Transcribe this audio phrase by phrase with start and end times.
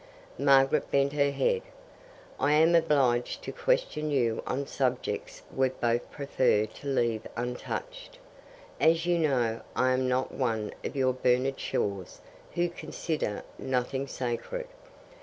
[0.39, 1.61] Margaret bent her head.
[2.39, 8.17] "I am obliged to question you on subjects we'd both prefer to leave untouched.
[8.79, 12.19] As you know, I am not one of your Bernard Shaws
[12.55, 14.65] who consider nothing sacred.